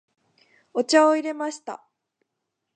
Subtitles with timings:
[0.73, 1.85] お茶を入れました。